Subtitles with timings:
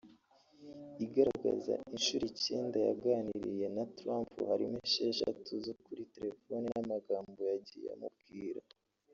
[1.05, 8.61] igaragaza inshuro icyenda yaganiriye na Trump harimo esheshatu zo kuri telefoni n’amagambo yagiye amubwira